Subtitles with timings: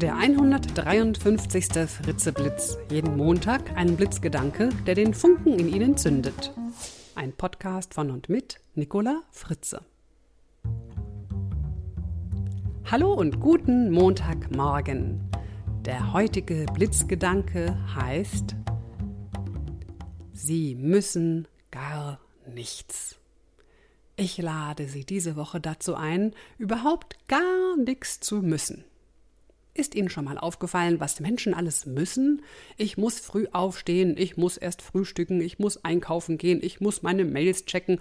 [0.00, 1.66] Der 153.
[1.86, 2.78] Fritzeblitz.
[2.90, 6.54] Jeden Montag ein Blitzgedanke, der den Funken in Ihnen zündet.
[7.14, 9.82] Ein Podcast von und mit Nicola Fritze.
[12.90, 15.20] Hallo und guten Montagmorgen.
[15.84, 18.56] Der heutige Blitzgedanke heißt
[20.32, 23.16] Sie müssen gar nichts.
[24.16, 28.84] Ich lade Sie diese Woche dazu ein, überhaupt gar nichts zu müssen.
[29.80, 32.42] Ist Ihnen schon mal aufgefallen, was Menschen alles müssen?
[32.76, 37.24] Ich muss früh aufstehen, ich muss erst frühstücken, ich muss einkaufen gehen, ich muss meine
[37.24, 37.98] Mails checken.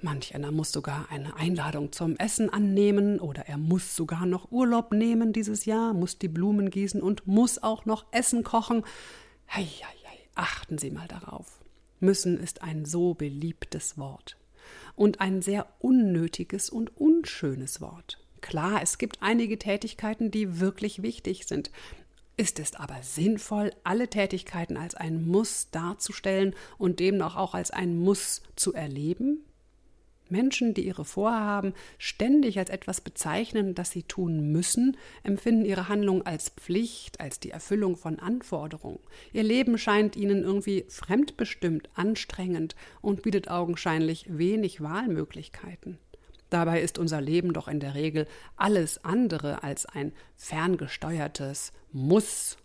[0.00, 4.92] Manch einer muss sogar eine Einladung zum Essen annehmen oder er muss sogar noch Urlaub
[4.92, 8.84] nehmen dieses Jahr, muss die Blumen gießen und muss auch noch Essen kochen.
[9.48, 11.58] Hei, hei, hei, achten Sie mal darauf.
[11.98, 14.36] Müssen ist ein so beliebtes Wort
[14.94, 18.21] und ein sehr unnötiges und unschönes Wort.
[18.42, 21.70] Klar, es gibt einige Tätigkeiten, die wirklich wichtig sind.
[22.36, 27.96] Ist es aber sinnvoll, alle Tätigkeiten als ein Muss darzustellen und demnach auch als ein
[27.96, 29.44] Muss zu erleben?
[30.28, 36.26] Menschen, die ihre Vorhaben ständig als etwas bezeichnen, das sie tun müssen, empfinden ihre Handlung
[36.26, 38.98] als Pflicht, als die Erfüllung von Anforderungen.
[39.32, 45.98] Ihr Leben scheint ihnen irgendwie fremdbestimmt, anstrengend und bietet augenscheinlich wenig Wahlmöglichkeiten.
[46.52, 52.58] Dabei ist unser Leben doch in der Regel alles andere als ein ferngesteuertes Muss.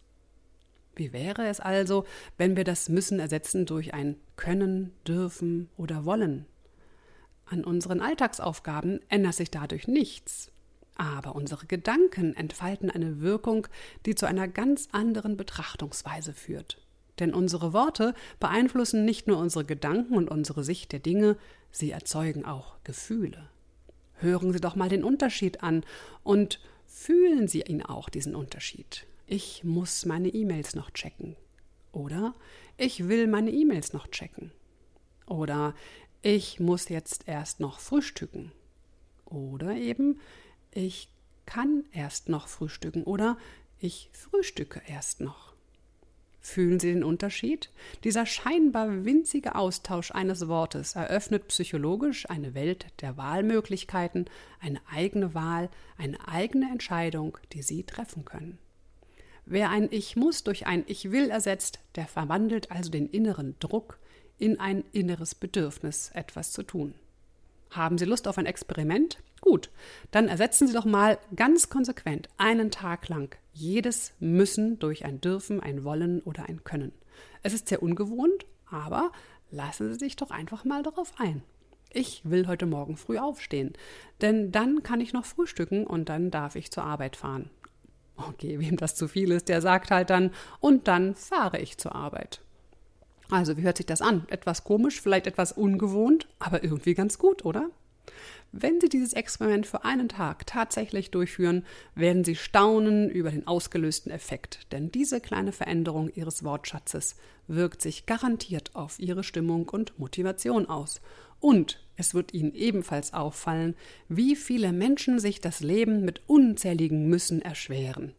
[0.98, 2.04] Wie wäre es also,
[2.38, 6.46] wenn wir das Müssen ersetzen durch ein Können, Dürfen oder Wollen?
[7.46, 10.52] An unseren Alltagsaufgaben ändert sich dadurch nichts.
[10.98, 13.68] Aber unsere Gedanken entfalten eine Wirkung,
[14.06, 16.86] die zu einer ganz anderen Betrachtungsweise führt.
[17.20, 21.38] Denn unsere Worte beeinflussen nicht nur unsere Gedanken und unsere Sicht der Dinge,
[21.72, 23.48] sie erzeugen auch Gefühle.
[24.18, 25.84] Hören Sie doch mal den Unterschied an
[26.24, 29.06] und fühlen Sie ihn auch, diesen Unterschied.
[29.26, 31.36] Ich muss meine E-Mails noch checken.
[31.92, 32.36] Oder
[32.78, 34.52] ich will meine E-Mails noch checken.
[35.26, 35.76] Oder
[36.22, 38.52] ich muss jetzt erst noch frühstücken.
[39.26, 40.20] Oder eben,
[40.72, 41.10] ich
[41.46, 43.38] kann erst noch frühstücken oder
[43.80, 45.47] ich frühstücke erst noch.
[46.40, 47.72] Fühlen Sie den Unterschied?
[48.04, 54.26] Dieser scheinbar winzige Austausch eines Wortes eröffnet psychologisch eine Welt der Wahlmöglichkeiten,
[54.60, 58.58] eine eigene Wahl, eine eigene Entscheidung, die Sie treffen können.
[59.46, 63.98] Wer ein Ich muss durch ein Ich will ersetzt, der verwandelt also den inneren Druck
[64.38, 66.96] in ein inneres Bedürfnis, etwas zu tun.
[67.72, 69.18] Haben Sie Lust auf ein Experiment?
[69.42, 69.70] Gut,
[70.12, 75.60] dann ersetzen Sie doch mal ganz konsequent einen Tag lang jedes Müssen durch ein Dürfen,
[75.60, 76.92] ein Wollen oder ein Können.
[77.44, 79.12] Es ist sehr ungewohnt, aber
[79.50, 81.42] lassen Sie sich doch einfach mal darauf ein.
[81.92, 83.74] Ich will heute Morgen früh aufstehen,
[84.22, 87.50] denn dann kann ich noch frühstücken und dann darf ich zur Arbeit fahren.
[88.18, 91.96] Okay, wem das zu viel ist, der sagt halt dann, und dann fahre ich zur
[91.96, 92.42] Arbeit.
[93.30, 94.26] Also, wie hört sich das an?
[94.30, 97.70] Etwas komisch, vielleicht etwas ungewohnt, aber irgendwie ganz gut, oder?
[98.52, 104.12] Wenn Sie dieses Experiment für einen Tag tatsächlich durchführen, werden Sie staunen über den ausgelösten
[104.12, 107.16] Effekt, denn diese kleine Veränderung Ihres Wortschatzes
[107.48, 111.02] wirkt sich garantiert auf Ihre Stimmung und Motivation aus.
[111.40, 113.76] Und es wird Ihnen ebenfalls auffallen,
[114.10, 118.14] wie viele Menschen sich das Leben mit unzähligen Müssen erschweren.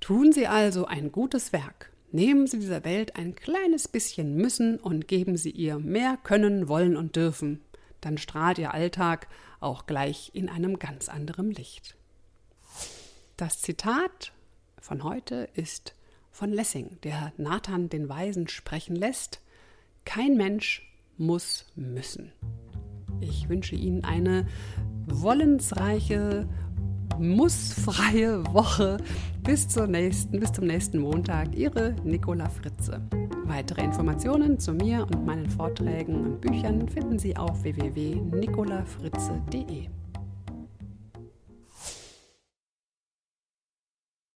[0.00, 5.08] Tun Sie also ein gutes Werk Nehmen Sie dieser Welt ein kleines bisschen müssen und
[5.08, 7.62] geben Sie ihr mehr können, wollen und dürfen.
[8.02, 9.28] Dann strahlt Ihr Alltag
[9.60, 11.96] auch gleich in einem ganz anderen Licht.
[13.38, 14.32] Das Zitat
[14.78, 15.94] von heute ist
[16.30, 19.40] von Lessing, der Nathan den Weisen sprechen lässt.
[20.04, 20.86] Kein Mensch
[21.16, 22.32] muss müssen.
[23.20, 24.46] Ich wünsche Ihnen eine
[25.06, 26.48] wollensreiche
[27.18, 28.98] mussfreie Woche.
[29.42, 31.54] Bis zur nächsten, bis zum nächsten Montag.
[31.54, 33.02] Ihre Nicola Fritze.
[33.54, 39.88] Weitere Informationen zu mir und meinen Vorträgen und Büchern finden Sie auf www.nicolafritze.de.